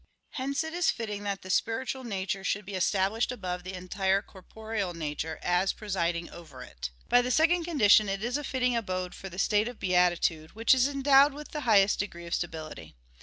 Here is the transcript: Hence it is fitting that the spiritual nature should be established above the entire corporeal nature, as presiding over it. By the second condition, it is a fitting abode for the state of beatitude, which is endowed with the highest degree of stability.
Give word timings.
Hence 0.31 0.63
it 0.63 0.73
is 0.73 0.89
fitting 0.89 1.25
that 1.25 1.43
the 1.43 1.51
spiritual 1.51 2.03
nature 2.03 2.43
should 2.43 2.65
be 2.65 2.73
established 2.73 3.31
above 3.31 3.63
the 3.63 3.75
entire 3.75 4.23
corporeal 4.23 4.95
nature, 4.95 5.37
as 5.43 5.73
presiding 5.73 6.27
over 6.31 6.63
it. 6.63 6.89
By 7.07 7.21
the 7.21 7.29
second 7.29 7.65
condition, 7.65 8.09
it 8.09 8.23
is 8.23 8.35
a 8.35 8.43
fitting 8.43 8.75
abode 8.75 9.13
for 9.13 9.29
the 9.29 9.37
state 9.37 9.67
of 9.67 9.77
beatitude, 9.79 10.55
which 10.55 10.73
is 10.73 10.87
endowed 10.87 11.33
with 11.35 11.49
the 11.49 11.61
highest 11.69 11.99
degree 11.99 12.25
of 12.25 12.33
stability. 12.33 12.95